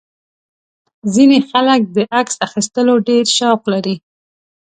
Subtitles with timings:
[1.13, 3.95] ځینې خلک د عکس اخیستلو ډېر شوق لري.